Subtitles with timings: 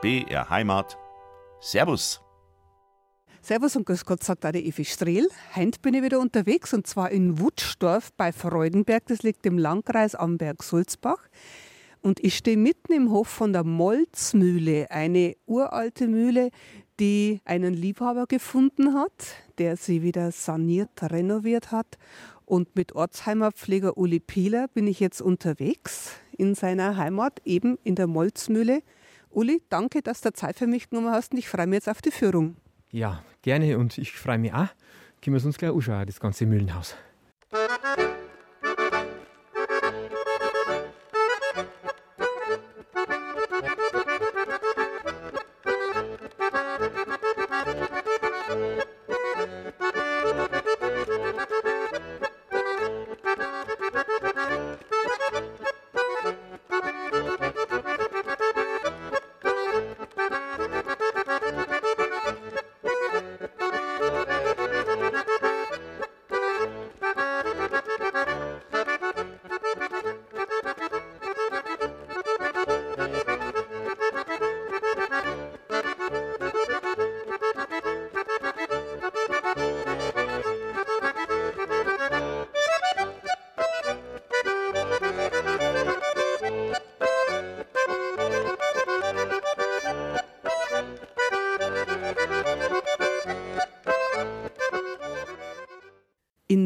[0.00, 0.96] BR Heimat.
[1.60, 2.20] Servus.
[3.42, 5.26] Servus und Grüß Gott, sagt auch die Evi Strehl.
[5.56, 9.06] Heint bin ich wieder unterwegs und zwar in Wutschdorf bei Freudenberg.
[9.06, 11.18] Das liegt im Landkreis Amberg-Sulzbach.
[12.00, 16.50] Und ich stehe mitten im Hof von der Molzmühle, eine uralte Mühle,
[17.00, 21.98] die einen Liebhaber gefunden hat, der sie wieder saniert, renoviert hat.
[22.44, 28.06] Und mit Ortsheimerpfleger Uli Pieler bin ich jetzt unterwegs in seiner Heimat, eben in der
[28.06, 28.82] Molzmühle.
[29.30, 32.02] Uli, danke, dass du Zeit für mich genommen hast und ich freue mich jetzt auf
[32.02, 32.56] die Führung.
[32.90, 34.68] Ja, gerne und ich freue mich auch.
[35.22, 36.94] Können wir uns gleich anschauen, das ganze Mühlenhaus.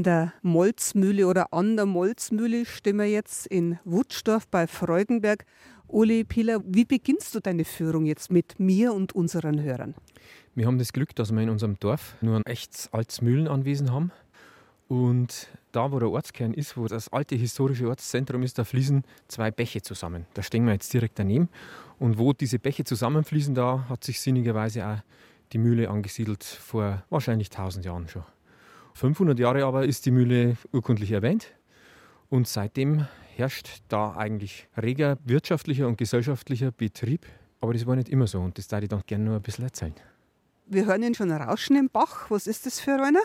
[0.02, 5.44] Der Molzmühle oder an der Molzmühle stehen wir jetzt in Wutschdorf bei Freudenberg.
[5.86, 9.94] Uli Pieler, wie beginnst du deine Führung jetzt mit mir und unseren Hörern?
[10.56, 14.10] Wir haben das Glück, dass wir in unserem Dorf nur ein echtes altes Mühlenanwesen haben.
[14.88, 19.52] Und da, wo der Ortskern ist, wo das alte historische Ortszentrum ist, da fließen zwei
[19.52, 20.26] Bäche zusammen.
[20.34, 21.48] Da stehen wir jetzt direkt daneben.
[22.00, 24.98] Und wo diese Bäche zusammenfließen, da hat sich sinnigerweise auch
[25.52, 28.24] die Mühle angesiedelt, vor wahrscheinlich 1000 Jahren schon.
[28.94, 31.52] 500 Jahre aber ist die Mühle urkundlich erwähnt
[32.28, 37.26] und seitdem herrscht da eigentlich reger wirtschaftlicher und gesellschaftlicher Betrieb.
[37.60, 39.64] Aber das war nicht immer so und das darf ich dann gerne noch ein bisschen
[39.64, 39.94] erzählen.
[40.66, 42.30] Wir hören ihn schon rauschen im Bach.
[42.30, 43.22] Was ist das für einer?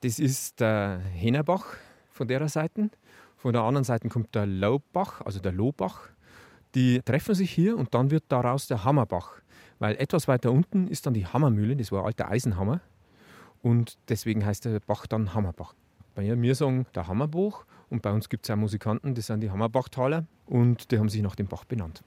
[0.00, 1.76] Das ist der Hennerbach
[2.10, 2.90] von der Seite.
[3.36, 6.08] Von der anderen Seite kommt der Laubbach, also der Lohbach.
[6.74, 9.40] Die treffen sich hier und dann wird daraus der Hammerbach.
[9.78, 12.80] Weil etwas weiter unten ist dann die Hammermühle, das war ein alter Eisenhammer.
[13.62, 15.74] Und deswegen heißt der Bach dann Hammerbach.
[16.14, 19.50] Bei mir sagen der Hammerbach und bei uns gibt es auch Musikanten, das sind die
[19.50, 22.02] Hammerbachtaler und die haben sich nach dem Bach benannt.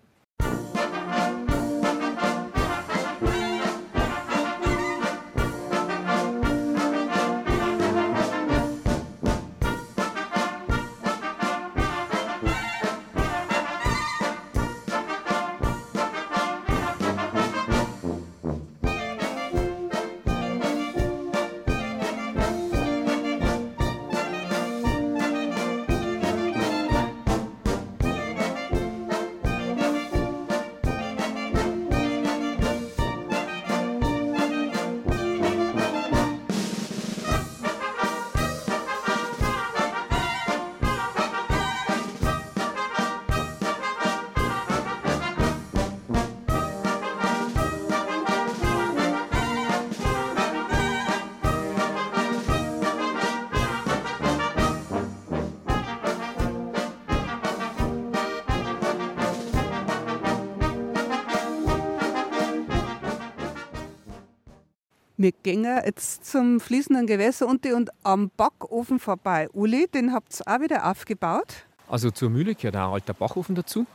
[65.44, 69.50] Gehen jetzt zum fließenden Gewässer unten und am Backofen vorbei.
[69.54, 71.66] Uli, den habt ihr auch wieder aufgebaut?
[71.88, 73.86] Also zur Mühle gehört auch ein alter Backofen dazu.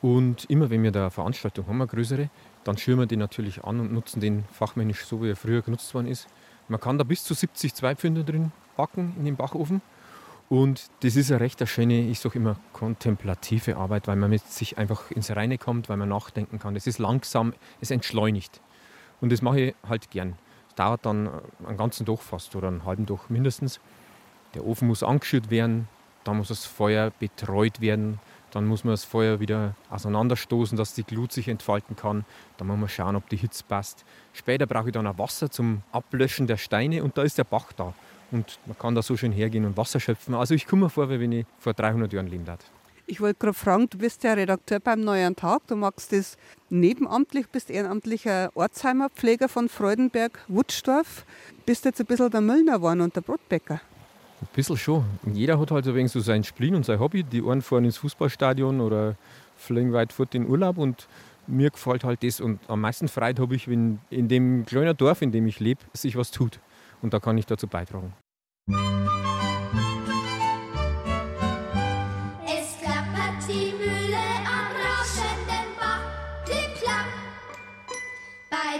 [0.00, 2.30] Und immer wenn wir da eine Veranstaltung haben, eine größere,
[2.64, 5.92] dann schirmen wir den natürlich an und nutzen den fachmännisch so, wie er früher genutzt
[5.94, 6.28] worden ist.
[6.68, 9.82] Man kann da bis zu 70 Zweipfünder drin backen in dem Backofen.
[10.48, 14.78] Und das ist eine recht schöne, ich sage immer, kontemplative Arbeit, weil man mit sich
[14.78, 16.76] einfach ins Reine kommt, weil man nachdenken kann.
[16.76, 18.60] Es ist langsam, es entschleunigt.
[19.20, 20.36] Und das mache ich halt gern.
[20.76, 21.28] Dauert dann
[21.66, 23.80] einen ganzen Tag fast oder einen halben Tag mindestens.
[24.54, 25.88] Der Ofen muss angeschürt werden,
[26.24, 28.20] dann muss das Feuer betreut werden,
[28.50, 32.24] dann muss man das Feuer wieder auseinanderstoßen, dass die Glut sich entfalten kann.
[32.56, 34.04] Dann muss man schauen, ob die Hitze passt.
[34.32, 37.72] Später brauche ich dann auch Wasser zum Ablöschen der Steine und da ist der Bach
[37.72, 37.92] da.
[38.30, 40.34] Und man kann da so schön hergehen und Wasser schöpfen.
[40.34, 42.60] Also ich komme mir vor, wie wenn ich vor 300 Jahren leben darf.
[43.08, 46.36] Ich wollte gerade fragen, du bist ja Redakteur beim Neuen Tag, du magst das
[46.70, 51.24] nebenamtlich, bist ehrenamtlicher Ortsheimerpfleger von Freudenberg, Wutschdorf.
[51.64, 53.80] Bist jetzt ein bisschen der Müllner geworden und der Brotbäcker.
[54.40, 55.04] Ein bisschen schon.
[55.32, 57.22] Jeder hat halt so wegen sein Spleen und sein Hobby.
[57.22, 59.14] Die einen fahren ins Fußballstadion oder
[59.56, 61.06] fliegen weit fort in Urlaub und
[61.46, 65.22] mir gefällt halt das und am meisten Freude habe ich, wenn in dem kleinen Dorf,
[65.22, 66.58] in dem ich lebe, sich was tut.
[67.02, 68.12] Und da kann ich dazu beitragen.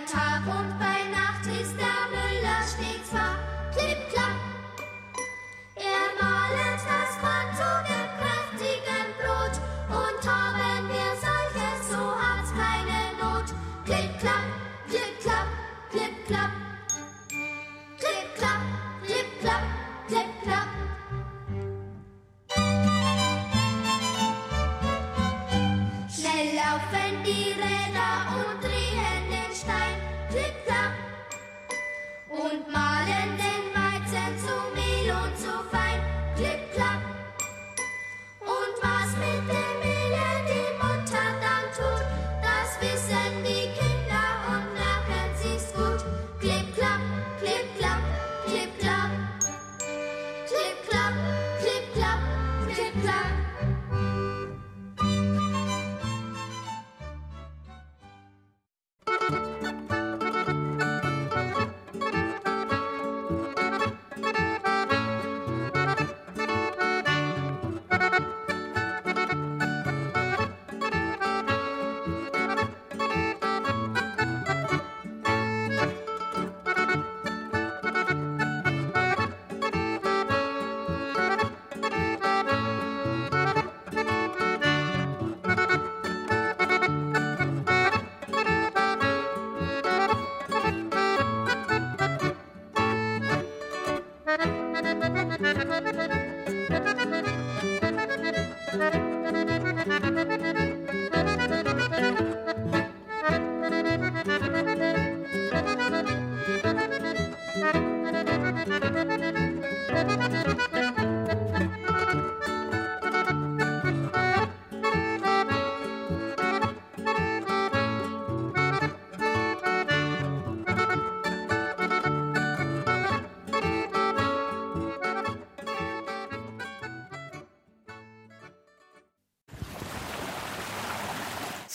[0.06, 0.85] Tag und Nacht.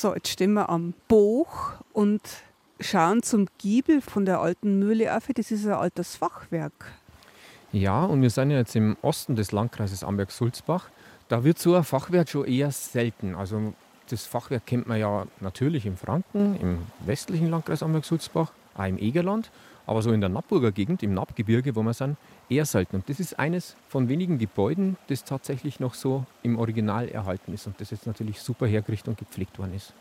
[0.02, 2.22] So, jetzt stehen wir am Buch und
[2.80, 5.28] schauen zum Giebel von der alten Mühle auf.
[5.36, 6.74] Das ist ein altes Fachwerk.
[7.72, 10.90] Ja, und wir sind ja jetzt im Osten des Landkreises Amberg-Sulzbach.
[11.28, 13.36] Da wird so ein Fachwerk schon eher selten.
[13.36, 13.76] Also
[14.10, 19.52] das Fachwerk kennt man ja natürlich im Franken, im westlichen Landkreis Amberg-Sulzbach, auch im Egerland.
[19.86, 22.18] Aber so in der Nappburger Gegend, im Nappgebirge, wo wir sind,
[22.52, 22.98] eher selten.
[22.98, 27.66] Und das ist eines von wenigen Gebäuden, das tatsächlich noch so im Original erhalten ist
[27.66, 29.94] und das jetzt natürlich super hergerichtet und gepflegt worden ist.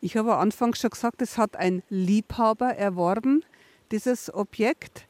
[0.00, 3.42] Ich habe anfangs schon gesagt, es hat ein Liebhaber erworben,
[3.90, 5.06] dieses Objekt.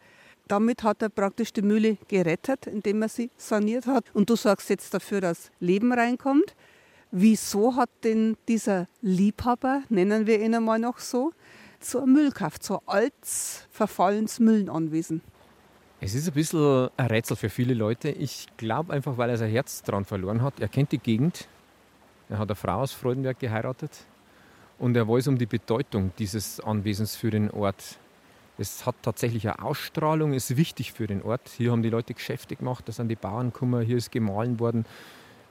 [0.46, 4.05] Damit hat er praktisch die Mühle gerettet, indem er sie saniert hat.
[4.14, 6.55] Und du sagst jetzt dafür, dass Leben reinkommt.
[7.11, 11.32] Wieso hat denn dieser Liebhaber, nennen wir ihn einmal noch so,
[11.81, 15.23] zur Müllkraft, zur alts verfallens Müllenanwesen?
[16.05, 18.11] Es ist ein bisschen ein Rätsel für viele Leute.
[18.11, 20.61] Ich glaube einfach, weil er sein Herz daran verloren hat.
[20.61, 21.49] Er kennt die Gegend.
[22.28, 24.05] Er hat eine Frau aus Freudenberg geheiratet.
[24.78, 27.99] Und er weiß um die Bedeutung dieses Anwesens für den Ort.
[28.59, 31.49] Es hat tatsächlich eine Ausstrahlung, ist wichtig für den Ort.
[31.57, 34.85] Hier haben die Leute Geschäfte gemacht, da sind die Bauern gekommen, hier ist gemahlen worden.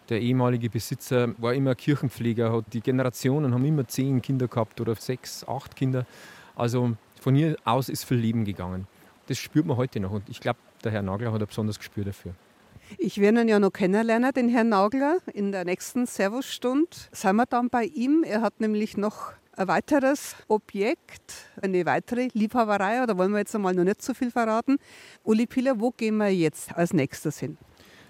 [0.10, 4.94] Der ehemalige Besitzer war immer Kirchenpfleger, hat die Generationen haben immer zehn Kinder gehabt oder
[4.94, 6.06] sechs, acht Kinder.
[6.56, 8.86] Also von hier aus ist viel Leben gegangen.
[9.28, 12.04] Das spürt man heute noch und ich glaube, der Herr Nagler hat ein besonderes Gespür
[12.06, 12.34] dafür.
[12.98, 15.18] Ich werde ihn ja noch kennenlernen, den Herrn Nagler.
[15.34, 18.24] In der nächsten Servusstunde sind wir dann bei ihm.
[18.24, 23.74] Er hat nämlich noch ein weiteres Objekt, eine weitere Liebhaberei, da wollen wir jetzt einmal
[23.74, 24.78] noch nicht so viel verraten.
[25.24, 27.58] Uli Piller, wo gehen wir jetzt als nächstes hin?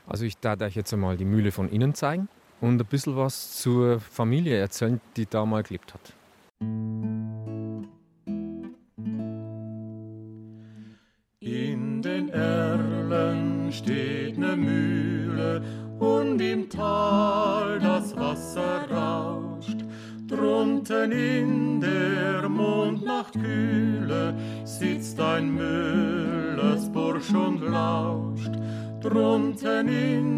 [0.08, 2.28] Also ich darf euch jetzt einmal die Mühle von innen zeigen
[2.62, 6.14] und ein bisschen was zur Familie erzählen, die da mal gelebt hat.
[13.84, 15.62] Steht ne Mühle
[16.00, 19.84] und im Tal das Wasser rauscht.
[20.28, 28.52] Drunten in der Mondnachtkühle sitzt ein Müllersbursch und lauscht.
[29.02, 30.33] Drunten in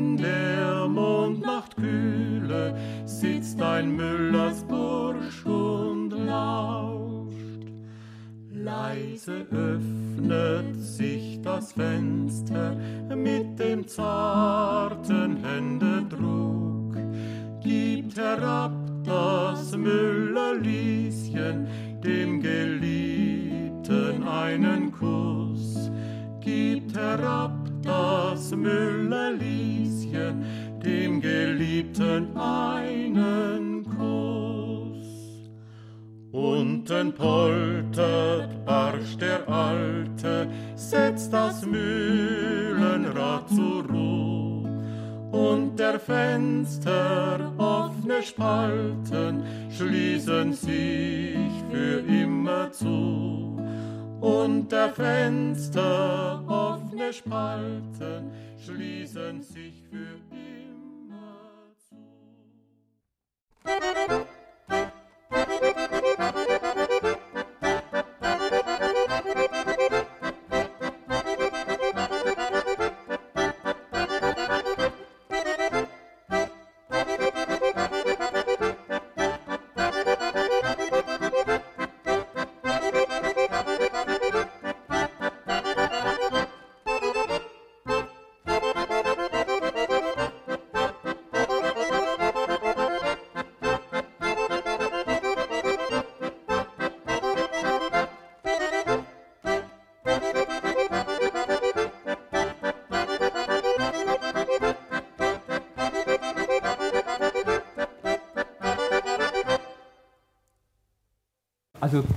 [59.16, 60.45] schließen sich für immer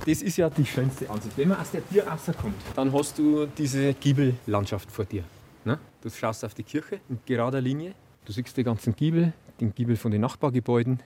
[0.09, 1.37] das ist ja die schönste Ansicht.
[1.37, 5.23] Wenn man aus der Tür rauskommt, dann hast du diese Giebellandschaft vor dir.
[5.63, 5.77] Ne?
[6.01, 7.93] Du schaust auf die Kirche in gerader Linie.
[8.25, 11.03] Du siehst die ganzen Giebel, den Giebel von den Nachbargebäuden.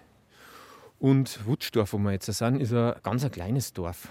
[1.00, 4.08] Und Wutschdorf, wo wir jetzt sind, ist ein ganz ein kleines Dorf.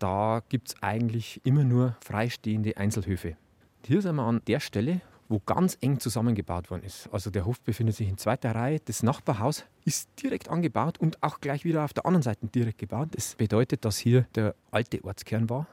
[0.00, 3.36] Da gibt es eigentlich immer nur freistehende Einzelhöfe.
[3.86, 7.08] Hier sind wir an der Stelle, wo ganz eng zusammengebaut worden ist.
[7.12, 8.80] Also der Hof befindet sich in zweiter Reihe.
[8.84, 13.08] Das Nachbarhaus ist direkt angebaut und auch gleich wieder auf der anderen Seite direkt gebaut.
[13.12, 15.66] Das bedeutet, dass hier der alte Ortskern war.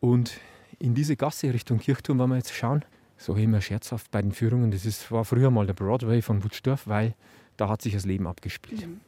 [0.00, 0.40] Und
[0.78, 2.84] in diese Gasse Richtung Kirchturm, wenn wir jetzt schauen,
[3.18, 6.86] so immer scherzhaft bei den Führungen, das ist, war früher mal der Broadway von Wutzdorf,
[6.86, 7.14] weil
[7.58, 8.86] da hat sich das Leben abgespielt.
[8.86, 9.00] Mhm.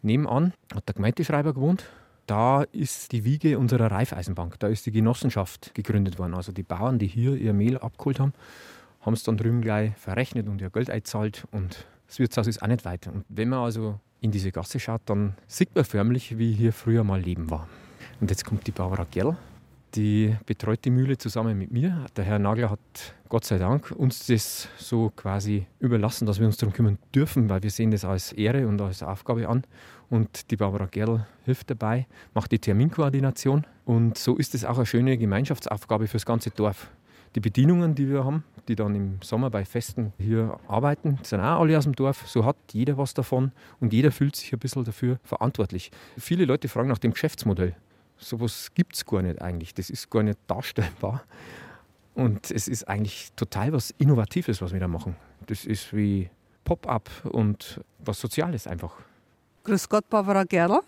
[0.00, 1.84] Nebenan hat der Gemeindeschreiber gewohnt
[2.26, 4.58] da ist die Wiege unserer Reifeisenbank.
[4.58, 6.34] Da ist die Genossenschaft gegründet worden.
[6.34, 8.32] Also die Bauern, die hier ihr Mehl abgeholt haben,
[9.00, 11.44] haben es dann drüben gleich verrechnet und ihr Geld einzahlt.
[11.50, 13.12] Und das Wirtshaus ist auch nicht weiter.
[13.12, 17.04] Und wenn man also in diese Gasse schaut, dann sieht man förmlich, wie hier früher
[17.04, 17.68] mal Leben war.
[18.20, 19.36] Und jetzt kommt die Barbara Gerl.
[19.94, 22.06] Die betreut die Mühle zusammen mit mir.
[22.16, 22.80] Der Herr Nagler hat
[23.28, 27.62] Gott sei Dank uns das so quasi überlassen, dass wir uns darum kümmern dürfen, weil
[27.62, 29.62] wir sehen das als Ehre und als Aufgabe an.
[30.10, 33.66] Und die Barbara Gerl hilft dabei, macht die Terminkoordination.
[33.84, 36.90] Und so ist es auch eine schöne Gemeinschaftsaufgabe für das ganze Dorf.
[37.36, 41.60] Die Bedienungen, die wir haben, die dann im Sommer bei Festen hier arbeiten, sind auch
[41.60, 42.28] alle aus dem Dorf.
[42.28, 45.92] So hat jeder was davon und jeder fühlt sich ein bisschen dafür verantwortlich.
[46.18, 47.76] Viele Leute fragen nach dem Geschäftsmodell.
[48.18, 49.74] So etwas gibt es gar nicht eigentlich.
[49.74, 51.24] Das ist gar nicht darstellbar.
[52.14, 55.16] Und es ist eigentlich total was Innovatives, was wir da machen.
[55.46, 56.30] Das ist wie
[56.64, 58.94] Pop-up und was Soziales einfach.
[59.64, 60.82] Grüß Gott, Barbara Gerler.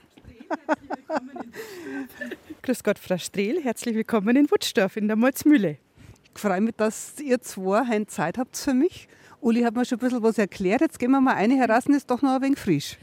[2.62, 3.62] Grüß Gott, Frau Strehl.
[3.62, 5.78] Herzlich willkommen in Wutzdorf in der Malzmühle.
[6.34, 9.08] Ich freue mich, dass ihr zwei heute Zeit habt für mich.
[9.40, 10.80] Uli hat mir schon ein bisschen was erklärt.
[10.80, 12.96] Jetzt gehen wir mal eine heraus ist doch noch ein wenig frisch.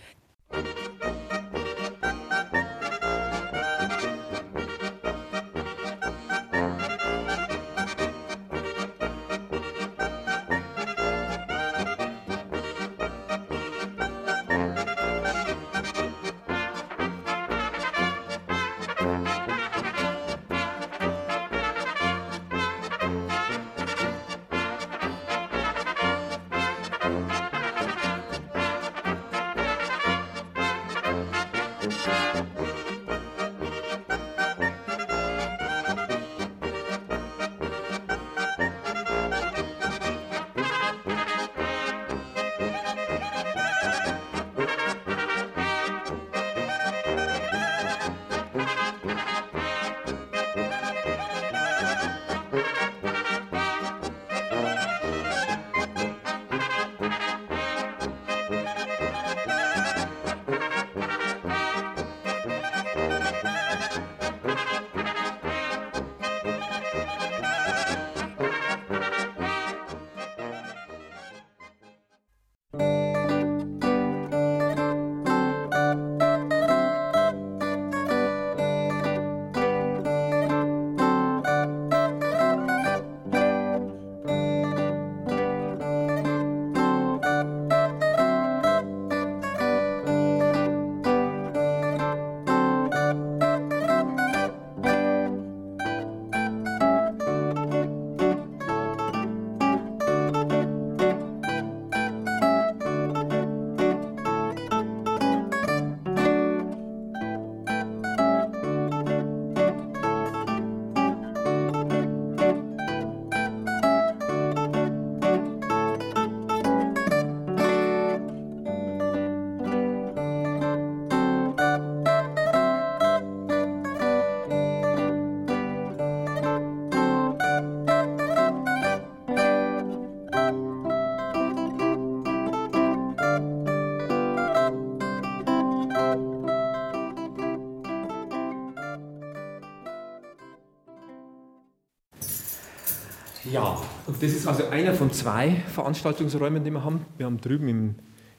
[143.53, 147.05] Ja, und das ist also einer von zwei Veranstaltungsräumen, die wir haben.
[147.17, 147.95] Wir haben drüben im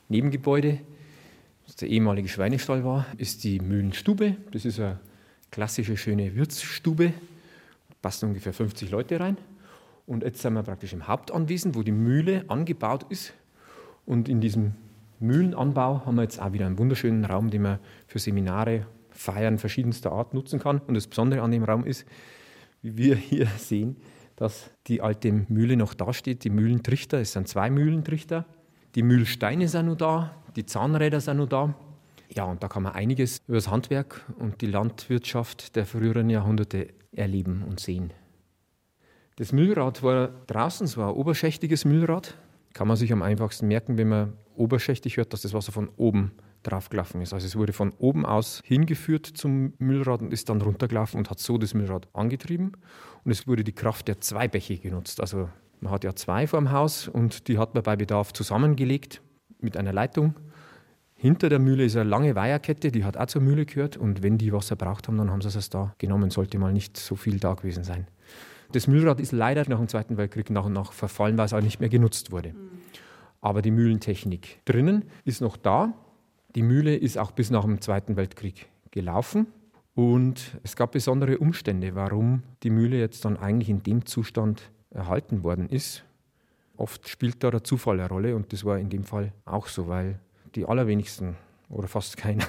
[0.08, 0.80] Nebengebäude,
[1.64, 4.34] was der ehemalige Schweinestall war, ist die Mühlenstube.
[4.50, 4.98] Das ist eine
[5.52, 7.12] klassische, schöne Wirtsstube.
[8.02, 9.38] Passen ungefähr 50 Leute rein.
[10.08, 13.34] Und jetzt sind wir praktisch im Hauptanwesen, wo die Mühle angebaut ist.
[14.06, 14.74] Und in diesem
[15.20, 17.78] Mühlenanbau haben wir jetzt auch wieder einen wunderschönen Raum, den man
[18.08, 20.80] für Seminare, Feiern verschiedenster Art nutzen kann.
[20.80, 22.04] Und das Besondere an dem Raum ist,
[22.82, 23.94] wie wir hier sehen,
[24.36, 27.20] dass die alte Mühle noch dasteht, die Mühlentrichter.
[27.20, 28.46] Es sind zwei Mühlentrichter.
[28.94, 31.74] Die Mühlsteine sind noch da, die Zahnräder sind noch da.
[32.30, 36.88] Ja, und da kann man einiges über das Handwerk und die Landwirtschaft der früheren Jahrhunderte
[37.12, 38.12] erleben und sehen.
[39.36, 42.36] Das Mühlrad war draußen, es war ein oberschächtiges Mühlrad.
[42.72, 46.32] Kann man sich am einfachsten merken, wenn man oberschächtig hört, dass das Wasser von oben
[46.64, 47.32] draufgelaufen ist.
[47.32, 51.38] Also es wurde von oben aus hingeführt zum Mühlrad und ist dann runtergelaufen und hat
[51.38, 52.72] so das Mühlrad angetrieben.
[53.24, 55.20] Und es wurde die Kraft der zwei Bäche genutzt.
[55.20, 55.48] Also
[55.80, 59.22] man hat ja zwei vor dem Haus und die hat man bei Bedarf zusammengelegt
[59.60, 60.34] mit einer Leitung.
[61.14, 63.96] Hinter der Mühle ist eine lange Weiherkette, die hat auch zur Mühle gehört.
[63.96, 66.30] Und wenn die Wasser braucht haben, dann haben sie es da genommen.
[66.30, 68.06] Sollte mal nicht so viel da gewesen sein.
[68.72, 71.60] Das Mühlrad ist leider nach dem Zweiten Weltkrieg nach und nach verfallen, weil es auch
[71.60, 72.54] nicht mehr genutzt wurde.
[73.40, 75.92] Aber die Mühlentechnik drinnen ist noch da.
[76.54, 79.48] Die Mühle ist auch bis nach dem Zweiten Weltkrieg gelaufen.
[79.94, 85.42] Und es gab besondere Umstände, warum die Mühle jetzt dann eigentlich in dem Zustand erhalten
[85.42, 86.04] worden ist.
[86.76, 89.86] Oft spielt da der Zufall eine Rolle und das war in dem Fall auch so,
[89.86, 90.18] weil
[90.54, 91.36] die allerwenigsten
[91.68, 92.46] oder fast keiner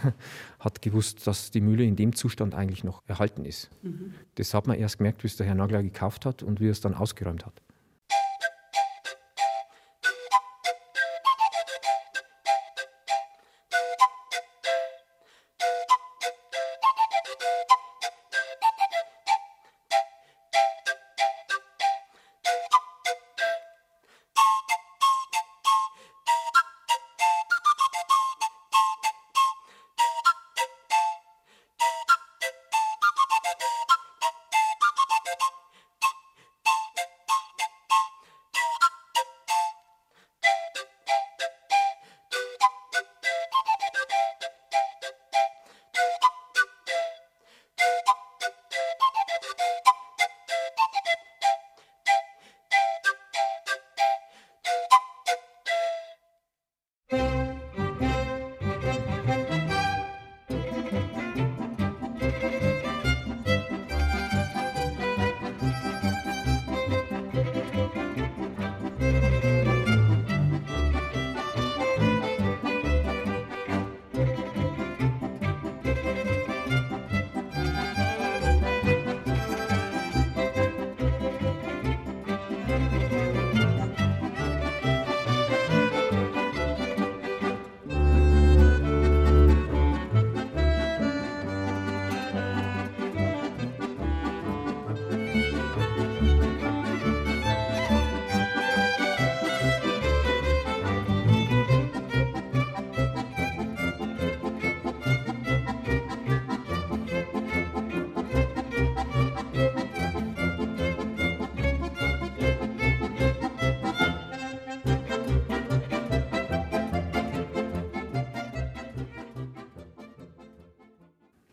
[0.59, 3.69] hat gewusst, dass die Mühle in dem Zustand eigentlich noch erhalten ist.
[3.83, 4.13] Mhm.
[4.35, 6.71] Das hat man erst gemerkt, wie es der Herr Nagler gekauft hat und wie er
[6.71, 7.61] es dann ausgeräumt hat.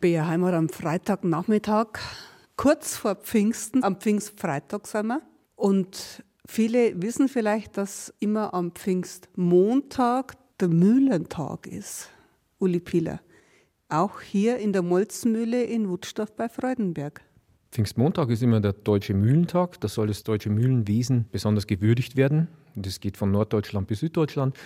[0.03, 1.97] Bea Heimat am Freitagnachmittag,
[2.57, 5.21] kurz vor Pfingsten, am Pfingstfreitag sind wir.
[5.55, 12.09] Und viele wissen vielleicht, dass immer am Pfingstmontag der Mühlentag ist.
[12.59, 13.21] Uli Pieler.
[13.87, 17.21] Auch hier in der Molzmühle in Wutstorf bei Freudenberg.
[17.71, 19.79] Pfingstmontag ist immer der Deutsche Mühlentag.
[19.79, 22.49] Da soll das deutsche Mühlenwesen besonders gewürdigt werden.
[22.75, 24.57] Das geht von Norddeutschland bis Süddeutschland.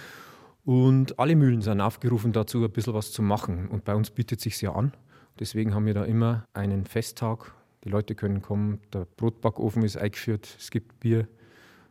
[0.65, 3.67] Und alle Mühlen sind aufgerufen dazu, ein bisschen was zu machen.
[3.67, 4.93] Und bei uns bietet sich ja an.
[5.39, 7.53] Deswegen haben wir da immer einen Festtag.
[7.83, 11.27] Die Leute können kommen, der Brotbackofen ist eingeführt, es gibt Bier,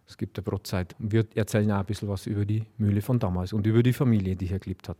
[0.06, 0.94] es gibt eine Brotzeit.
[0.98, 4.36] Wir erzählen auch ein bisschen was über die Mühle von damals und über die Familie,
[4.36, 4.96] die hier gelebt hat.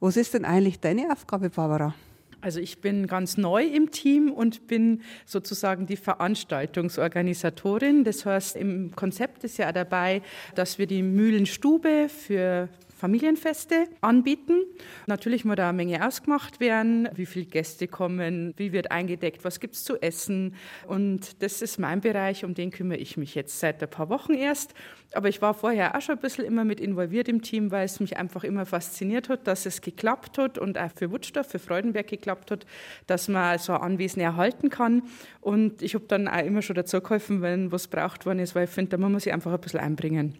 [0.00, 1.94] Was ist denn eigentlich deine Aufgabe, Barbara?
[2.42, 8.02] Also ich bin ganz neu im Team und bin sozusagen die Veranstaltungsorganisatorin.
[8.02, 10.22] Das heißt, im Konzept ist ja dabei,
[10.56, 12.68] dass wir die Mühlenstube für
[13.02, 14.62] Familienfeste anbieten.
[15.08, 19.58] Natürlich muss da eine Menge ausgemacht werden, wie viele Gäste kommen, wie wird eingedeckt, was
[19.58, 20.54] gibt es zu essen.
[20.86, 24.34] Und das ist mein Bereich, um den kümmere ich mich jetzt seit ein paar Wochen
[24.34, 24.74] erst.
[25.14, 27.98] Aber ich war vorher auch schon ein bisschen immer mit involviert im Team, weil es
[27.98, 32.06] mich einfach immer fasziniert hat, dass es geklappt hat und auch für Wuttstoff, für Freudenberg
[32.06, 32.66] geklappt hat,
[33.08, 35.02] dass man so ein Anwesen erhalten kann.
[35.40, 38.66] Und ich habe dann auch immer schon dazu geholfen, wenn was braucht worden ist, weil
[38.66, 40.38] ich finde, da muss man sich einfach ein bisschen einbringen.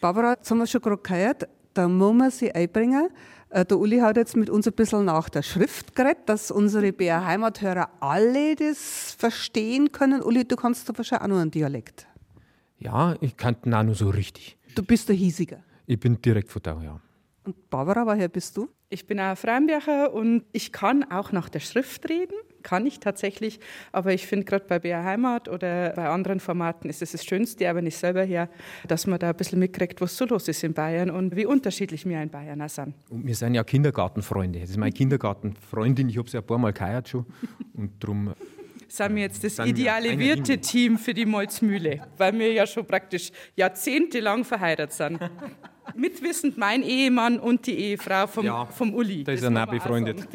[0.00, 3.08] Barbara, jetzt haben wir schon gerade gehört, da muss man sich einbringen.
[3.50, 6.92] Äh, der Uli hat jetzt mit uns ein bisschen nach der Schrift geredet, dass unsere
[6.92, 10.22] BR Heimathörer alle das verstehen können.
[10.22, 12.06] Uli, du kannst da wahrscheinlich auch noch einen Dialekt.
[12.78, 14.56] Ja, ich kannte ihn auch nur so richtig.
[14.74, 15.62] Du bist der Hiesiger.
[15.86, 17.00] Ich bin direkt von da, ja.
[17.44, 18.68] Und Barbara, woher bist du?
[18.94, 23.58] Ich bin auch Freienberger und ich kann auch nach der Schrift reden, kann ich tatsächlich.
[23.90, 27.68] Aber ich finde gerade bei BR Heimat oder bei anderen Formaten ist es das Schönste,
[27.68, 28.48] aber nicht selber her,
[28.86, 32.06] dass man da ein bisschen mitkriegt, was so los ist in Bayern und wie unterschiedlich
[32.06, 32.94] wir in Bayern auch sind.
[33.10, 34.60] Und wir sind ja Kindergartenfreunde.
[34.60, 36.08] Das ist meine Kindergartenfreundin.
[36.08, 37.26] Ich habe sie ein paar Mal geheiert schon.
[37.72, 38.32] Und darum
[38.86, 44.44] sind wir jetzt das ideale Wirte-Team für die Molzmühle, weil wir ja schon praktisch jahrzehntelang
[44.44, 45.18] verheiratet sind.
[45.96, 49.24] Mitwissend mein Ehemann und die Ehefrau vom, Ja, vom Uli.
[49.24, 50.26] da ist er nah befreundet.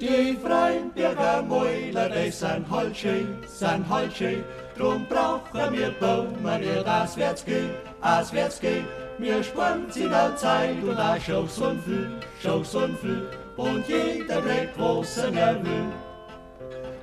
[0.00, 4.44] Die Freinberger Mäuler, die sind halt schön, sind halt schön.
[4.78, 7.70] Drum brauchen wir Baumen nicht auswärts gehen,
[8.02, 8.86] auswärts gehen.
[9.18, 12.10] Wir sparen sie da Zeit und auch schon so viel,
[12.42, 13.26] schon so viel.
[13.56, 15.92] Und jeder kriegt, was er will.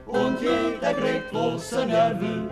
[0.06, 2.48] Und jeder kriegt, was er will.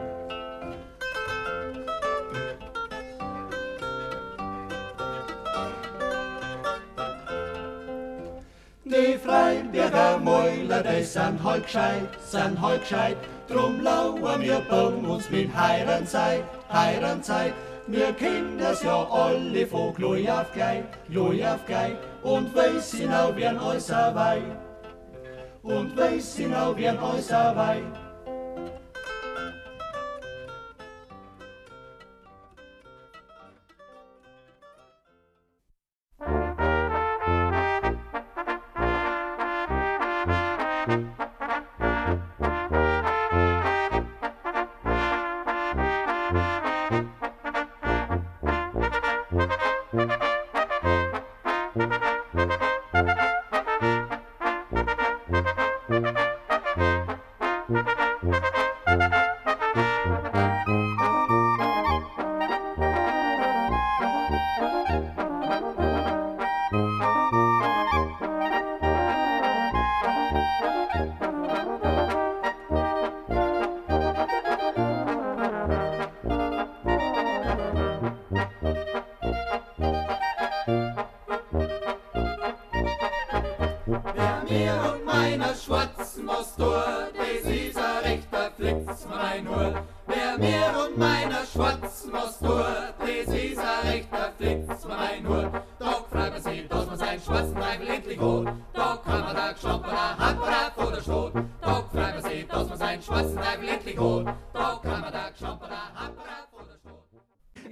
[8.83, 13.17] Die Freiberger Mäuler, die sind halt gescheit, sind halt gescheit.
[13.51, 17.53] Drum lauern wir bauen uns mit Heirenzeit, Heirenzeit.
[17.87, 21.97] Wir kennen das ja alle von Gloi auf Glei, Gloi auf Glei.
[22.23, 24.41] Und weiß genau, wer uns wei.
[25.63, 27.81] Und weiß genau, wer uns wei.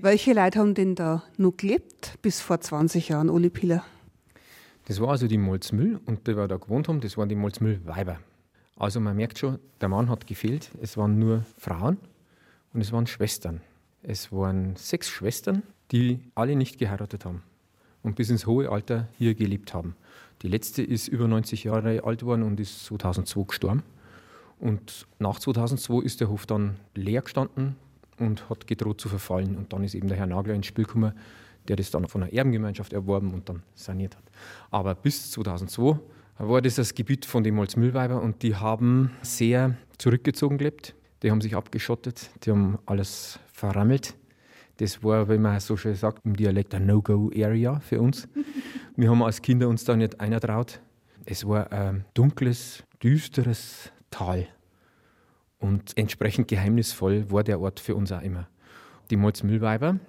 [0.01, 3.83] Welche Leute haben denn da noch gelebt bis vor 20 Jahren, Uli Pieler?
[4.85, 8.17] Das war also die Molzmüll und die wir da gewohnt haben, das waren die Molzmüllweiber.
[8.77, 10.71] Also man merkt schon, der Mann hat gefehlt.
[10.81, 11.97] Es waren nur Frauen
[12.73, 13.59] und es waren Schwestern.
[14.01, 17.43] Es waren sechs Schwestern, die alle nicht geheiratet haben
[18.01, 19.97] und bis ins hohe Alter hier gelebt haben.
[20.43, 23.83] Die letzte ist über 90 Jahre alt geworden und ist 2002 gestorben.
[24.59, 27.75] Und nach 2002 ist der Hof dann leer gestanden
[28.19, 29.57] und hat gedroht zu verfallen.
[29.57, 31.13] Und dann ist eben der Herr Nagler ins Spiel gekommen,
[31.67, 34.23] der das dann von einer Erbengemeinschaft erworben und dann saniert hat.
[34.71, 35.99] Aber bis 2002
[36.39, 40.95] war das das Gebiet von den Molzmüllweiber und die haben sehr zurückgezogen gelebt.
[41.21, 44.15] Die haben sich abgeschottet, die haben alles verrammelt.
[44.77, 48.29] Das war, wie man so schön sagt, im Dialekt ein No-Go-Area für uns.
[48.95, 50.79] Wir haben als Kinder uns da nicht einer traut.
[51.25, 54.47] Es war ein dunkles, düsteres Tal.
[55.59, 58.47] Und entsprechend geheimnisvoll war der Ort für uns auch immer.
[59.09, 59.99] Die Molzmüllweiber,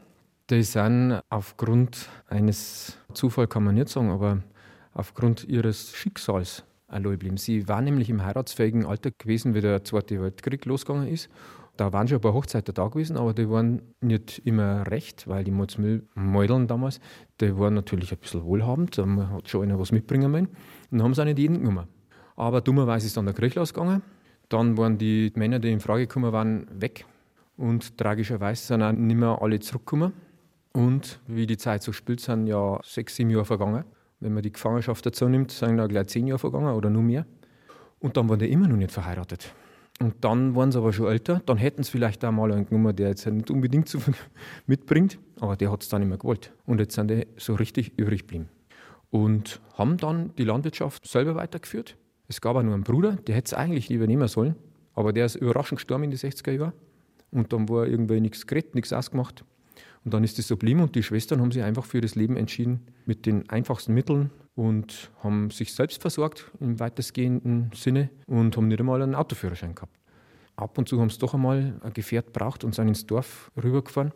[0.49, 4.39] die sind aufgrund eines Zufall kann man nicht sagen, aber
[4.95, 7.37] aufgrund ihres Schicksals allein geblieben.
[7.37, 11.29] Sie waren nämlich im heiratsfähigen Alter gewesen, wie der Zweite Weltkrieg losgegangen ist.
[11.77, 15.45] Da waren schon ein paar Hochzeiten da gewesen, aber die waren nicht immer recht, weil
[15.45, 17.01] die Molzmüllmäudeln damals,
[17.41, 20.49] die waren natürlich ein bisschen wohlhabend, da hat schon einer was mitbringen müssen.
[20.91, 21.87] Und haben sie auch nicht jeden genommen.
[22.37, 24.03] Aber dummerweise ist dann der Krieg losgegangen.
[24.51, 27.07] Dann waren die Männer, die in Frage gekommen waren, weg.
[27.57, 30.13] Und tragischerweise sind auch nicht mehr alle zurückgekommen.
[30.73, 33.85] Und wie die Zeit so spielt, sind ja sechs, sieben Jahre vergangen.
[34.19, 37.27] Wenn man die Gefangenschaft dazu nimmt, sind ja gleich zehn Jahre vergangen oder nur mehr.
[38.01, 39.55] Und dann waren die immer noch nicht verheiratet.
[40.01, 41.43] Und dann waren sie aber schon älter.
[41.47, 43.99] Dann hätten sie vielleicht auch mal einen genommen, der jetzt nicht unbedingt so
[44.67, 45.19] mitbringt.
[45.39, 46.53] Aber der hat es dann nicht mehr gewollt.
[46.67, 48.49] Und jetzt sind die so richtig übrig geblieben.
[49.11, 51.97] Und haben dann die Landwirtschaft selber weitergeführt.
[52.31, 54.55] Es gab auch nur einen Bruder, der hätte es eigentlich übernehmen sollen.
[54.95, 56.73] Aber der ist überraschend gestorben in die 60er Jahre.
[57.33, 59.45] Und dann war irgendwie nichts geredet, nichts ausgemacht.
[60.05, 62.37] Und dann ist das so geblieben und die Schwestern haben sich einfach für das Leben
[62.37, 68.69] entschieden mit den einfachsten Mitteln und haben sich selbst versorgt im weitestgehenden Sinne und haben
[68.69, 69.99] nicht einmal einen Autoführerschein gehabt.
[70.55, 74.13] Ab und zu haben sie doch einmal ein Gefährt braucht und sind ins Dorf rübergefahren.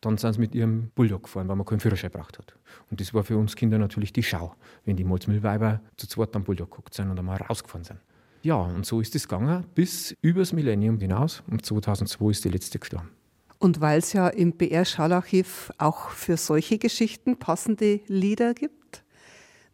[0.00, 2.56] Dann sind sie mit ihrem Bulldog gefahren, weil man keinen Führerschein braucht hat.
[2.90, 6.44] Und das war für uns Kinder natürlich die Schau, wenn die Molzmüllweiber zu zweit am
[6.44, 8.00] Bulldog geguckt sind und einmal rausgefahren sind.
[8.42, 11.42] Ja, und so ist es gegangen bis übers Millennium hinaus.
[11.50, 13.10] Und 2002 ist die letzte gestorben.
[13.58, 19.04] Und weil es ja im BR-Schallarchiv auch für solche Geschichten passende Lieder gibt,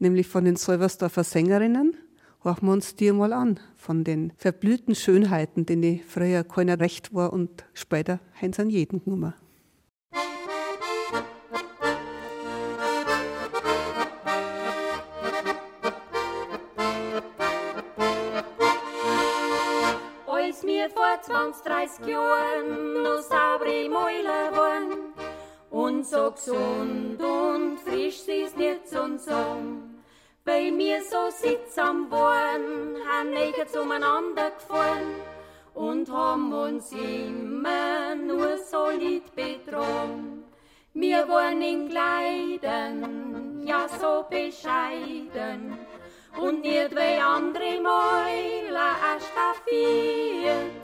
[0.01, 1.97] nämlich von den Solversdorfer Sängerinnen,
[2.43, 7.33] horchen wir uns die mal an, von den verblühten Schönheiten, denen früher keiner recht war
[7.33, 9.35] und später sie an jeden genommen.
[21.27, 25.13] 20, 30 Jahren noch saubere Mäuler waren
[25.71, 29.97] und so gesund und frisch sie's nicht zum Song.
[30.45, 35.17] Bei mir so sittsam waren, haben Neger zueinander gefahren
[35.75, 40.45] und haben uns immer nur solid betrogen.
[40.95, 45.77] Wir waren in Kleidern, ja so bescheiden
[46.41, 50.76] und nicht wie andere Mäuler erstaffiert.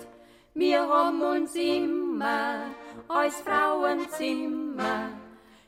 [0.55, 2.67] Wir haben uns immer
[3.09, 5.09] als Frauenzimmer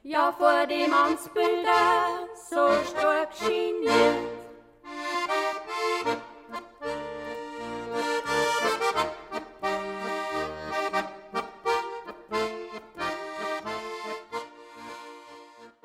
[0.02, 4.34] ja vor dem Amtsbilder so stark geniert.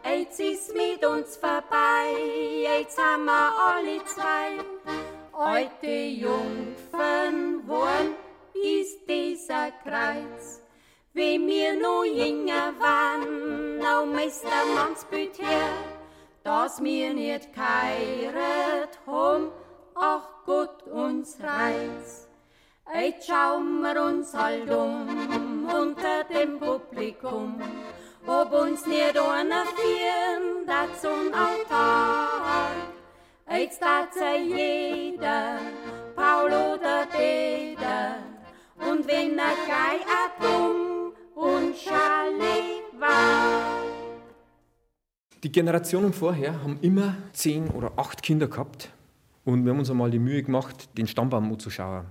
[0.04, 2.14] Jetzt ist mit uns vorbei,
[2.62, 4.60] jetzt haben wir alle zwei
[5.32, 8.19] alte Jungfern wohnen
[8.64, 10.62] ist dieser Kreuz.
[11.14, 15.74] Wie mir nur jünger waren, au Meister Mannsbild her,
[16.44, 19.52] dass mir nicht geheirat hom,
[19.96, 22.28] ach Gott uns reiz.
[22.94, 27.62] Jetzt schauen wir uns halt um unter dem Publikum,
[28.26, 32.72] ob uns nicht einer führen, das zum Altar.
[33.52, 35.58] Jetzt hat jeder,
[36.16, 38.18] Paul oder Peter,
[39.00, 40.04] und wenn er gleich
[40.42, 43.82] dumm und schale war.
[45.42, 48.90] Die Generationen vorher haben immer zehn oder acht Kinder gehabt
[49.46, 52.08] und wir haben uns einmal die Mühe gemacht, den Stammbaum anzuschauen.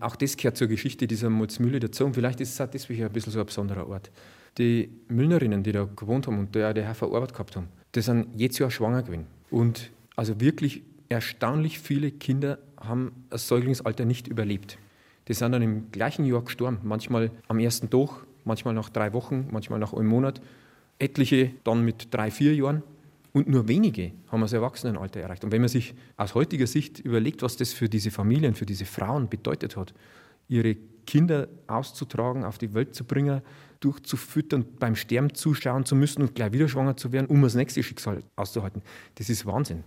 [0.00, 3.12] Auch das gehört zur Geschichte dieser Molzmühle dazu und vielleicht ist es auch deswegen ein
[3.12, 4.10] bisschen so ein besonderer Ort.
[4.58, 8.28] Die Müllnerinnen, die da gewohnt haben und der, der Herr verarbeitet gehabt haben, die sind
[8.34, 9.26] jedes Jahr schwanger gewesen.
[9.50, 14.76] Und also wirklich erstaunlich viele Kinder haben das Säuglingsalter nicht überlebt.
[15.32, 19.48] Die sind dann im gleichen Jahr gestorben, manchmal am ersten Tag, manchmal nach drei Wochen,
[19.50, 20.42] manchmal nach einem Monat.
[20.98, 22.82] Etliche dann mit drei, vier Jahren.
[23.32, 25.42] Und nur wenige haben das Erwachsenenalter erreicht.
[25.42, 28.84] Und wenn man sich aus heutiger Sicht überlegt, was das für diese Familien, für diese
[28.84, 29.94] Frauen bedeutet hat,
[30.48, 33.40] ihre Kinder auszutragen, auf die Welt zu bringen,
[33.80, 37.82] durchzufüttern, beim Sterben zuschauen zu müssen und gleich wieder schwanger zu werden, um das nächste
[37.82, 38.82] Schicksal auszuhalten,
[39.14, 39.82] das ist Wahnsinn.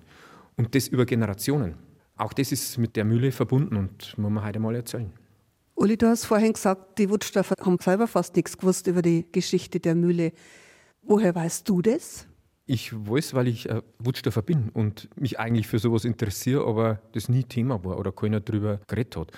[0.57, 1.75] Und das über Generationen.
[2.17, 5.13] Auch das ist mit der Mühle verbunden und muss man heute mal erzählen.
[5.75, 9.81] Uli, du hast vorhin gesagt, die Wuttstoffer haben selber fast nichts gewusst über die Geschichte
[9.81, 10.31] der Mühle.
[11.01, 12.27] Woher weißt du das?
[12.65, 17.29] Ich weiß, weil ich äh, Wuttstoffer bin und mich eigentlich für sowas interessiere, aber das
[17.29, 19.31] nie Thema war oder keiner darüber geredet hat.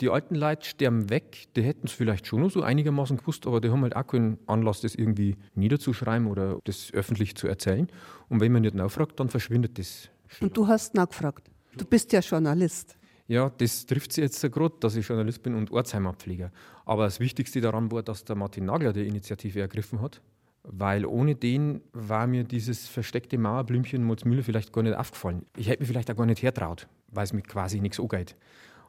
[0.00, 3.60] Die alten Leute sterben weg, die hätten es vielleicht schon noch so einigermaßen gewusst, aber
[3.60, 7.86] die haben halt auch keinen Anlass, das irgendwie niederzuschreiben oder das öffentlich zu erzählen.
[8.28, 10.10] Und wenn man nicht nachfragt, dann verschwindet das.
[10.40, 11.48] Und du hast nachgefragt.
[11.76, 12.96] Du bist ja Journalist.
[13.26, 16.52] Ja, das trifft sich jetzt gerade, dass ich Journalist bin und Ortsheimatpfleger.
[16.84, 20.20] Aber das Wichtigste daran war, dass der Martin Nagler die Initiative ergriffen hat,
[20.62, 25.46] weil ohne den war mir dieses versteckte Mauerblümchen in Molzmühle vielleicht gar nicht aufgefallen.
[25.56, 28.36] Ich hätte mich vielleicht auch gar nicht hertraut, weil es mir quasi nichts angeht.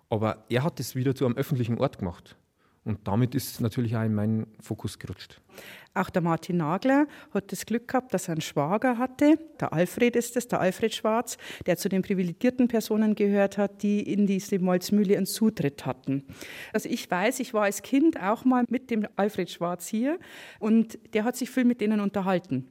[0.09, 2.35] Aber er hat es wieder zu einem öffentlichen Ort gemacht.
[2.83, 5.41] Und damit ist natürlich auch in meinen Fokus gerutscht.
[5.95, 9.39] Auch der Martin Nagler hat das Glück gehabt, dass er einen Schwager hatte.
[9.61, 14.01] Der Alfred ist es, der Alfred Schwarz, der zu den privilegierten Personen gehört hat, die
[14.01, 16.25] in diese Molzmühle einen Zutritt hatten.
[16.73, 20.19] Also ich weiß, ich war als Kind auch mal mit dem Alfred Schwarz hier
[20.59, 22.69] und der hat sich viel mit denen unterhalten.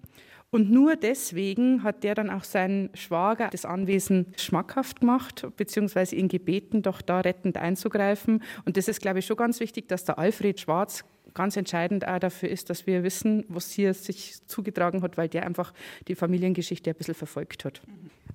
[0.51, 6.29] Und nur deswegen hat der dann auch seinen Schwager das Anwesen schmackhaft gemacht, beziehungsweise ihn
[6.29, 8.41] gebeten, doch da rettend einzugreifen.
[8.65, 12.19] Und das ist, glaube ich, schon ganz wichtig, dass der Alfred Schwarz ganz entscheidend auch
[12.19, 15.75] dafür ist, dass wir wissen, was hier sich zugetragen hat, weil der einfach
[16.09, 17.83] die Familiengeschichte ein bisschen verfolgt hat.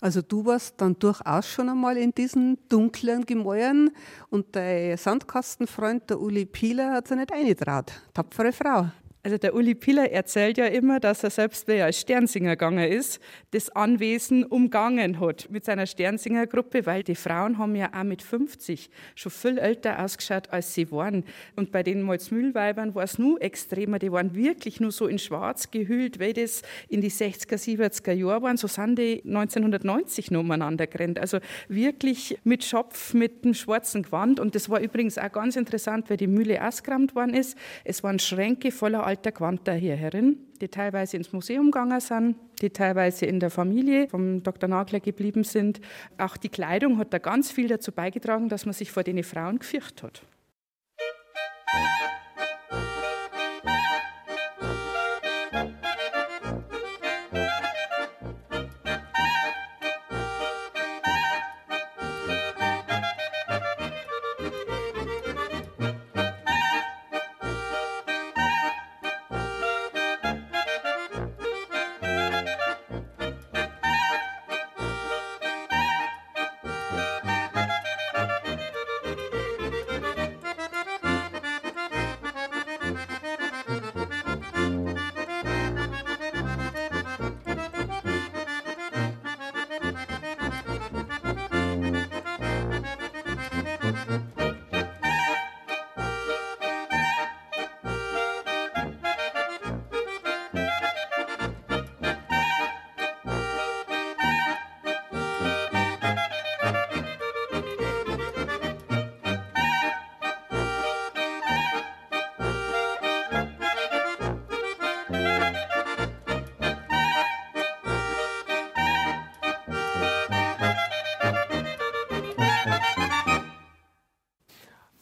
[0.01, 3.91] Also du warst dann durchaus schon einmal in diesen dunklen Gemäuern
[4.29, 7.91] und dein Sandkastenfreund, der Uli Pieler, hat sich nicht eingetraut.
[8.13, 8.89] Tapfere Frau.
[9.21, 12.89] Also der Uli Piller erzählt ja immer, dass er selbst, wenn er als Sternsinger gegangen
[12.89, 13.19] ist,
[13.51, 18.89] das Anwesen umgangen hat mit seiner Sternsingergruppe, weil die Frauen haben ja auch mit 50
[19.15, 21.25] schon viel älter ausgeschaut, als sie waren.
[21.58, 25.69] Und bei den Molzmühlweibern war es nur extremer, die waren wirklich nur so in schwarz
[25.69, 28.55] gehüllt, weil das in die 60er, 70er Jahre waren.
[28.55, 31.19] So sind die 1990 noch umeinander gerannt.
[31.19, 34.39] Also wirklich mit Schopf, mit einem schwarzen Gewand.
[34.39, 37.58] Und das war übrigens auch ganz interessant, weil die Mühle ausgerammt worden ist.
[37.84, 42.69] Es waren Schränke voller alter Quanta hier herin, die teilweise ins Museum gegangen sind, die
[42.69, 44.69] teilweise in der Familie vom Dr.
[44.69, 45.82] Nagler geblieben sind.
[46.19, 49.58] Auch die Kleidung hat da ganz viel dazu beigetragen, dass man sich vor den Frauen
[49.58, 50.22] gefürchtet hat.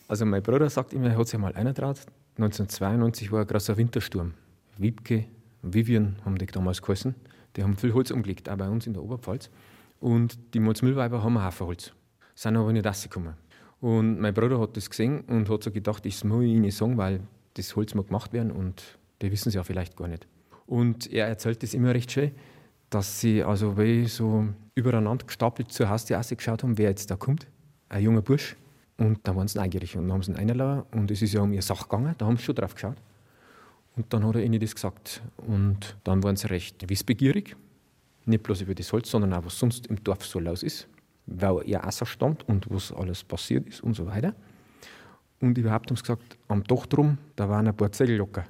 [0.08, 2.00] Also mein Bruder sagt immer, er hat sich mal einer traut.
[2.38, 4.34] 1992 war ein krasser Wintersturm.
[4.78, 5.26] Wiebke,
[5.62, 7.15] Vivian haben die damals geheißen.
[7.56, 9.50] Die haben viel Holz umgelegt, auch bei uns in der Oberpfalz.
[10.00, 11.91] Und die Molzmüllweiber haben auch Holz.
[12.36, 13.34] Sind aber nicht rausgekommen.
[13.82, 17.22] Und mein Bruder hat das gesehen und hat so gedacht, ich muss ihnen sagen, weil
[17.56, 20.28] das Holz muss gemacht werden und die wissen es ja vielleicht gar nicht.
[20.67, 22.32] Und er erzählt das immer recht schön,
[22.89, 27.48] dass sie also wie so übereinander gestapelt zur Haustür geschaut haben, wer jetzt da kommt.
[27.89, 28.56] Ein junger Bursch.
[28.97, 31.41] Und da waren sie neugierig und dann haben sie ihn eingeladen und es ist ja
[31.41, 32.97] um ihre Sache gegangen, da haben sie schon drauf geschaut.
[33.95, 35.21] Und dann hat er ihnen das gesagt.
[35.38, 37.55] Und dann waren sie recht wissbegierig,
[38.25, 40.88] nicht bloß über das Holz, sondern auch, was sonst im Dorf so los ist,
[41.25, 44.33] weil er Asser stammt und was alles passiert ist und so weiter.
[45.39, 48.45] Und überhaupt haben sie gesagt, am Dach drum, da waren ein paar Zettel locker.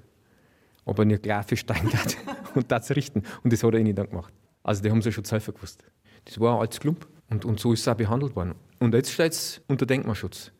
[0.86, 2.18] Aber nicht gleich feststeigen hat
[2.56, 3.24] und das richten.
[3.44, 4.34] Und das hat er ihnen dann gemacht.
[4.64, 5.84] Also die haben sie schon selber gewusst.
[6.26, 8.56] Das war ein altes Klump und, und so ist es auch behandelt worden.
[8.80, 10.52] Und jetzt steht es unter Denkmalschutz.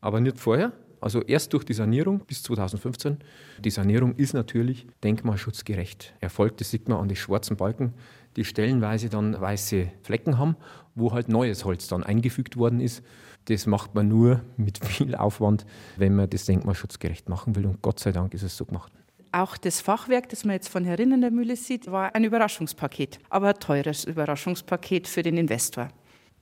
[0.00, 0.72] Aber nicht vorher,
[1.02, 3.18] also erst durch die Sanierung bis 2015.
[3.58, 6.60] Die Sanierung ist natürlich denkmalschutzgerecht erfolgt.
[6.60, 7.92] Das sieht man an den schwarzen Balken,
[8.36, 10.56] die stellenweise dann weiße Flecken haben,
[10.94, 13.02] wo halt neues Holz dann eingefügt worden ist.
[13.46, 17.66] Das macht man nur mit viel Aufwand, wenn man das denkmalschutzgerecht machen will.
[17.66, 18.92] Und Gott sei Dank ist es so gemacht.
[19.32, 23.18] Auch das Fachwerk, das man jetzt von herinnen in der Mühle sieht, war ein Überraschungspaket,
[23.28, 25.88] aber ein teures Überraschungspaket für den Investor.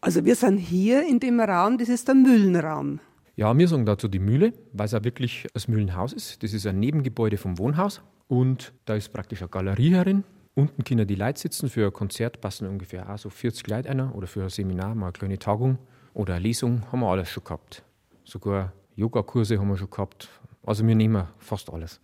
[0.02, 3.00] Also wir sind hier in dem Raum, das ist der Mühlenraum.
[3.36, 6.42] Ja, wir sagen dazu die Mühle, weil es auch wirklich das Mühlenhaus ist.
[6.42, 10.24] Das ist ein Nebengebäude vom Wohnhaus und da ist praktisch eine Galerie herin.
[10.54, 11.68] Unten können die Leute sitzen.
[11.68, 15.06] Für ein Konzert passen ungefähr auch so 40 Leute einer oder für ein Seminar mal
[15.06, 15.78] eine kleine Tagung
[16.14, 17.82] oder eine Lesung haben wir alles schon gehabt.
[18.24, 20.28] Sogar Yogakurse haben wir schon gehabt.
[20.64, 22.00] Also wir nehmen fast alles.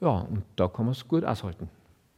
[0.00, 1.68] Ja, und da kann man es gut aushalten.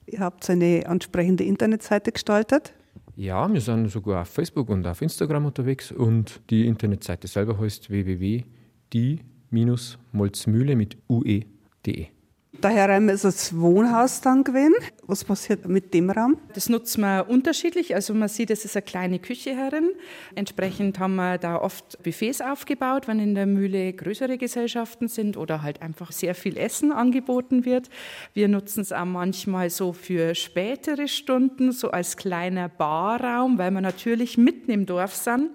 [0.06, 2.74] Ihr habt eine entsprechende Internetseite gestaltet.
[3.20, 7.90] Ja, wir sind sogar auf Facebook und auf Instagram unterwegs und die Internetseite selber heißt
[7.90, 12.06] www.die-molzmühle mit ue.de.
[12.52, 14.74] Daher ist das Wohnhaus dann gewesen.
[15.06, 16.36] Was passiert mit dem Raum?
[16.52, 17.94] Das nutzen wir unterschiedlich.
[17.94, 19.90] Also man sieht, es ist eine kleine Küche herin.
[20.34, 25.62] Entsprechend haben wir da oft Buffets aufgebaut, wenn in der Mühle größere Gesellschaften sind oder
[25.62, 27.88] halt einfach sehr viel Essen angeboten wird.
[28.34, 33.80] Wir nutzen es auch manchmal so für spätere Stunden, so als kleiner Barraum, weil wir
[33.80, 35.50] natürlich mitten im Dorf sind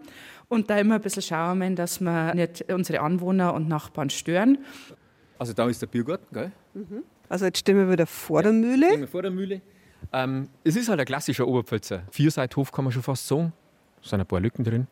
[0.48, 4.60] und da immer ein bisschen schauen, dass wir nicht unsere Anwohner und Nachbarn stören.
[5.38, 6.52] Also da ist der Biergarten, gell?
[6.74, 7.04] Mhm.
[7.28, 8.88] Also jetzt stehen wir wieder vor der Mühle.
[8.88, 9.62] Stehen wir vor der Mühle.
[10.14, 13.54] Ähm, es ist halt ein klassischer Oberpfälzer Vierseithof, kann man schon fast sagen.
[14.02, 14.88] Es sind ein paar Lücken drin,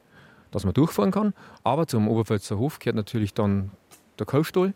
[0.51, 1.33] dass man durchfahren kann.
[1.63, 3.71] Aber zum Oberpfälzer Hof gehört natürlich dann
[4.19, 4.73] der Kuhstall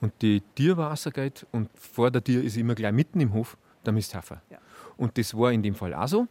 [0.00, 1.46] und die Tierwasser geht.
[1.52, 4.42] Und vor der Tür ist immer gleich mitten im Hof der Misthafer.
[4.50, 4.58] Ja.
[4.96, 6.26] Und das war in dem Fall auch so.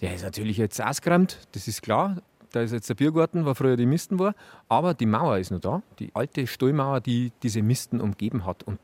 [0.00, 2.20] Der ist natürlich jetzt ausgeräumt, das ist klar.
[2.56, 4.34] Da ist jetzt der Biergarten, wo früher die Misten war.
[4.66, 5.82] Aber die Mauer ist noch da.
[5.98, 8.62] Die alte Stallmauer, die diese Misten umgeben hat.
[8.62, 8.78] Und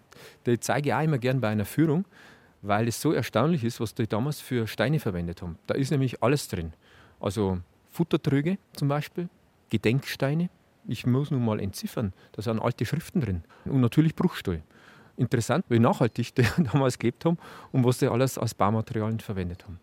[0.45, 2.05] die zeige ich auch immer gern bei einer Führung,
[2.61, 5.57] weil es so erstaunlich ist, was die damals für Steine verwendet haben.
[5.67, 6.75] Da ist nämlich alles drin.
[7.19, 7.61] Also
[7.91, 9.31] Futtertröge zum Beispiel,
[9.71, 10.51] Gedenksteine.
[10.87, 13.43] Ich muss nun mal entziffern, da sind alte Schriften drin.
[13.65, 14.61] Und natürlich Bruchstall.
[15.17, 17.39] Interessant, wie nachhaltig die damals gelebt haben
[17.71, 19.81] und was sie alles als Baumaterialien verwendet haben.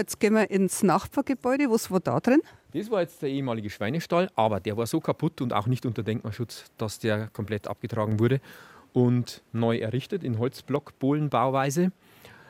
[0.00, 1.70] Jetzt gehen wir ins Nachbargebäude.
[1.70, 2.40] Was war da drin?
[2.72, 6.02] Das war jetzt der ehemalige Schweinestall, aber der war so kaputt und auch nicht unter
[6.02, 8.40] Denkmalschutz, dass der komplett abgetragen wurde
[8.92, 11.92] und neu errichtet in Holzblock-Bohlenbauweise.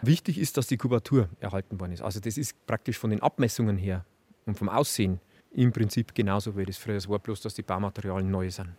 [0.02, 2.02] Wichtig ist, dass die Kubatur erhalten worden ist.
[2.02, 4.04] Also das ist praktisch von den Abmessungen her
[4.46, 5.20] und vom Aussehen
[5.52, 8.70] im Prinzip genauso wie das früher war, bloß dass die Baumaterialien neu sind.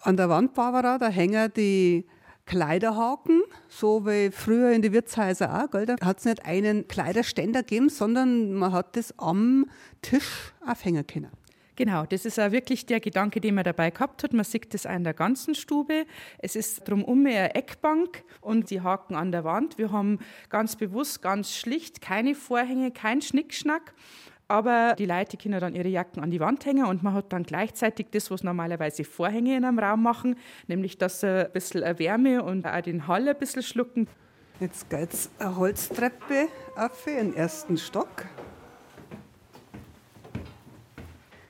[0.00, 2.04] An der Wand, Barbara, da hängen die
[2.46, 5.70] Kleiderhaken, so wie früher in den Wirtshäusern auch.
[5.70, 5.86] Gell?
[5.86, 9.66] Da hat es nicht einen Kleiderständer gegeben, sondern man hat das am
[10.02, 11.30] Tisch aufhängen können.
[11.76, 14.32] Genau, das ist auch wirklich der Gedanke, den man dabei gehabt hat.
[14.32, 16.06] Man sieht das in der ganzen Stube.
[16.38, 19.76] Es ist drumherum eine Eckbank und die Haken an der Wand.
[19.76, 20.20] Wir haben
[20.50, 23.92] ganz bewusst, ganz schlicht keine Vorhänge, kein Schnickschnack.
[24.46, 27.44] Aber die Leute können dann ihre Jacken an die Wand hängen und man hat dann
[27.44, 30.36] gleichzeitig das, was normalerweise Vorhänge in einem Raum machen,
[30.66, 34.06] nämlich dass sie ein bisschen Wärme und auch den Hall ein bisschen schlucken.
[34.60, 38.26] Jetzt geht es eine Holztreppe auf in den ersten Stock.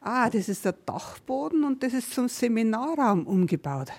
[0.00, 3.90] Ah, das ist der Dachboden und das ist zum Seminarraum umgebaut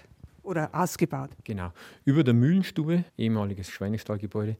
[0.43, 1.31] oder ausgebaut.
[1.43, 1.71] Genau.
[2.05, 4.55] Über der Mühlenstube, ehemaliges Schweinestallgebäude,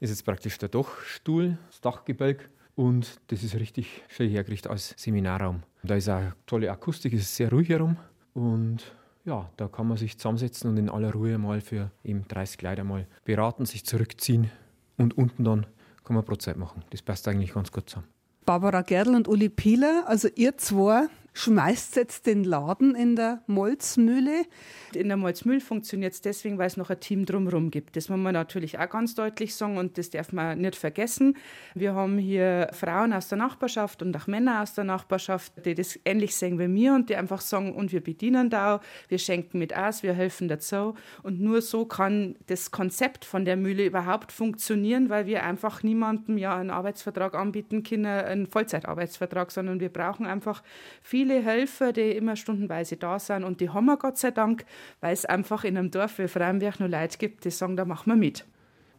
[0.00, 5.64] ist jetzt praktisch der Dachstuhl, das Dachgebälk und das ist richtig schön hergerichtet als Seminarraum.
[5.82, 7.96] Da ist auch tolle Akustik, es ist sehr ruhig herum.
[8.34, 8.92] Und
[9.24, 12.84] ja, da kann man sich zusammensetzen und in aller Ruhe mal für eben 30 Leute
[12.84, 14.52] mal beraten, sich zurückziehen.
[14.96, 15.66] Und unten dann
[16.04, 16.84] kann man Brotzeit machen.
[16.90, 18.06] Das passt eigentlich ganz gut zusammen.
[18.46, 24.44] Barbara Gerdl und Uli Pieler, also ihr zwei schmeißt jetzt den Laden in der Molzmühle.
[24.92, 27.94] In der Molzmühle funktioniert es deswegen, weil es noch ein Team drumherum gibt.
[27.96, 31.36] Das muss man natürlich auch ganz deutlich sagen und das darf man nicht vergessen.
[31.74, 35.98] Wir haben hier Frauen aus der Nachbarschaft und auch Männer aus der Nachbarschaft, die das
[36.04, 39.76] ähnlich sehen wie mir und die einfach sagen, und wir bedienen da, wir schenken mit
[39.76, 40.94] aus, wir helfen dazu.
[41.22, 46.38] Und nur so kann das Konzept von der Mühle überhaupt funktionieren, weil wir einfach niemandem
[46.38, 50.62] ja einen Arbeitsvertrag anbieten können, einen Vollzeitarbeitsvertrag, sondern wir brauchen einfach
[51.02, 54.64] viele viele Helfer, die immer stundenweise da sind und die haben wir Gott sei Dank,
[55.00, 58.12] weil es einfach in einem Dorf wie Freienberg nur Leute gibt, die sagen, da machen
[58.12, 58.44] wir mit.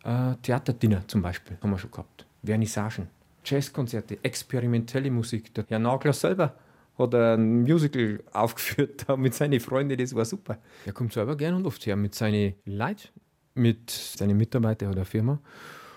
[0.04, 3.08] Äh, Theaterdinner zum Beispiel haben wir schon gehabt, Vernissagen,
[3.46, 5.54] Jazzkonzerte, experimentelle Musik.
[5.54, 6.56] Der Herr Nagler selber
[6.98, 10.58] hat ein Musical aufgeführt mit seinen Freunden, das war super.
[10.86, 13.08] Er kommt selber gern und oft her mit seinen Leuten,
[13.54, 15.40] mit seinen Mitarbeitern oder Firma.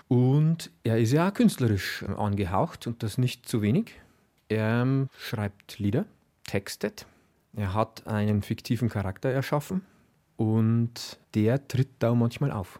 [0.07, 3.91] Und er ist ja auch künstlerisch angehaucht und das nicht zu wenig.
[4.53, 6.05] Er schreibt Lieder
[6.45, 7.07] textet.
[7.55, 9.81] Er hat einen fiktiven Charakter erschaffen
[10.37, 12.79] und der tritt da manchmal auf.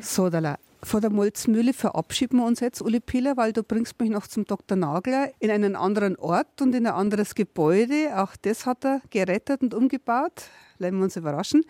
[0.00, 0.58] So, Dala.
[0.82, 4.46] Vor der Molzmühle verabschieden wir uns jetzt, Uli Piller, weil du bringst mich noch zum
[4.46, 4.78] Dr.
[4.78, 8.12] Nagler in einen anderen Ort und in ein anderes Gebäude.
[8.16, 10.44] Auch das hat er gerettet und umgebaut.
[10.78, 11.64] Lassen wir uns überraschen.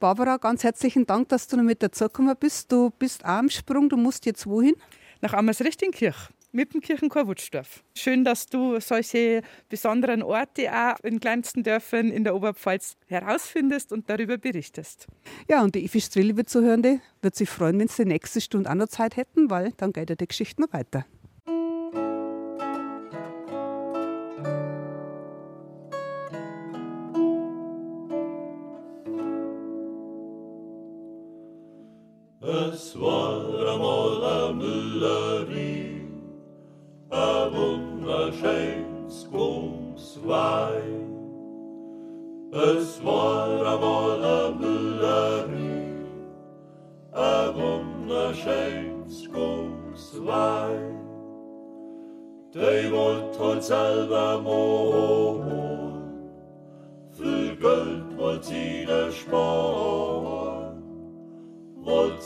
[0.00, 2.70] Barbara, ganz herzlichen Dank, dass du noch mit dazugekommen bist.
[2.70, 3.88] Du bist auch am Sprung.
[3.88, 4.74] Du musst jetzt wohin?
[5.22, 7.82] Nach Ammersrichtinkirch mit dem Kirchenchor Wutzdorf.
[7.94, 14.08] Schön, dass du solche besonderen Orte auch in kleinsten Dörfern in der Oberpfalz herausfindest und
[14.08, 15.06] darüber berichtest.
[15.48, 18.70] Ja, und die Ifi Strill, liebe Zuhörende, wird sich freuen, wenn sie die nächste Stunde
[18.70, 21.04] auch noch Zeit hätten, weil dann geht ja die Geschichte noch weiter.
[32.40, 33.40] Es war
[33.72, 35.67] einmal eine Müllerie,
[40.28, 41.06] großes Wein.
[42.52, 46.06] Es war einmal eine Müllerie,
[47.12, 50.94] ein wunderschönes großes Wein.
[52.54, 56.02] Die wollt halt selber machen,
[57.12, 60.82] viel Geld wollt sie da sparen,
[61.82, 62.22] wollt